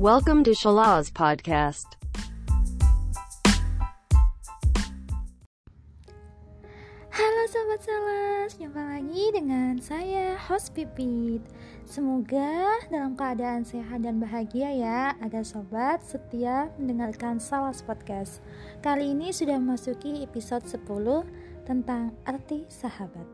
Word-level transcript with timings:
Welcome 0.00 0.40
to 0.48 0.56
Shalaz 0.56 1.12
Podcast. 1.12 2.00
Halo 7.12 7.42
Sobat 7.44 7.84
Salas, 7.84 8.56
jumpa 8.56 8.80
lagi 8.80 9.36
dengan 9.36 9.76
saya 9.84 10.40
host 10.48 10.72
Pipit. 10.72 11.44
Semoga 11.84 12.80
dalam 12.88 13.12
keadaan 13.20 13.68
sehat 13.68 14.00
dan 14.00 14.16
bahagia 14.16 14.72
ya 14.72 15.12
Agar 15.20 15.44
Sobat 15.44 16.00
setia 16.00 16.72
mendengarkan 16.80 17.36
Salas 17.36 17.84
Podcast. 17.84 18.40
Kali 18.80 19.12
ini 19.12 19.28
sudah 19.28 19.60
memasuki 19.60 20.24
episode 20.24 20.64
10 20.64 20.88
tentang 21.68 22.16
arti 22.24 22.64
sahabat. 22.72 23.28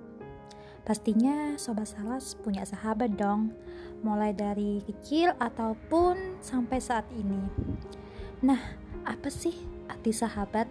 Pastinya 0.82 1.54
Sobat 1.54 1.95
Salas 1.95 2.34
punya 2.34 2.66
sahabat 2.66 3.14
dong 3.14 3.54
Mulai 4.02 4.30
dari 4.34 4.79
kecil 4.87 5.34
ataupun 5.38 6.38
sampai 6.38 6.79
saat 6.79 7.07
ini 7.15 7.43
Nah, 8.38 8.62
apa 9.02 9.27
sih 9.34 9.59
arti 9.91 10.15
sahabat? 10.15 10.71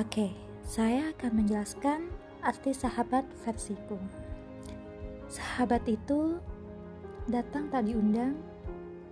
Oke, 0.00 0.32
saya 0.64 1.12
akan 1.12 1.44
menjelaskan 1.44 2.08
arti 2.40 2.72
sahabat 2.72 3.28
versiku. 3.44 4.00
Sahabat 5.28 5.84
itu 5.84 6.40
datang 7.28 7.68
tak 7.68 7.84
diundang, 7.84 8.32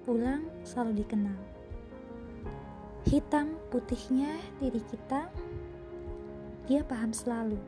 pulang 0.08 0.48
selalu 0.64 1.04
dikenal. 1.04 1.36
Hitam 3.04 3.60
putihnya 3.68 4.40
diri 4.56 4.80
kita, 4.88 5.28
dia 6.64 6.80
paham 6.88 7.12
selalu, 7.12 7.60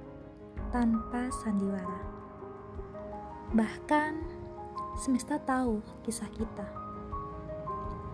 tanpa 0.72 1.28
sandiwara. 1.44 2.00
Bahkan 3.52 4.12
semesta 4.98 5.38
tahu 5.38 5.78
kisah 6.02 6.28
kita. 6.34 6.66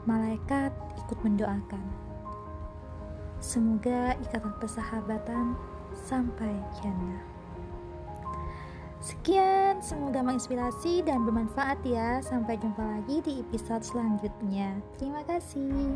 Malaikat 0.04 0.70
ikut 1.00 1.18
mendoakan 1.24 2.04
Semoga 3.44 4.16
ikatan 4.24 4.56
persahabatan 4.56 5.52
sampai 5.92 6.56
jannah. 6.80 7.20
Sekian, 9.04 9.84
semoga 9.84 10.24
menginspirasi 10.24 11.04
dan 11.04 11.28
bermanfaat 11.28 11.76
ya. 11.84 12.24
Sampai 12.24 12.56
jumpa 12.56 12.80
lagi 12.80 13.20
di 13.20 13.44
episode 13.44 13.84
selanjutnya. 13.84 14.80
Terima 14.96 15.20
kasih. 15.28 15.92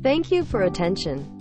Thank 0.00 0.32
you 0.32 0.40
for 0.40 0.64
attention. 0.64 1.37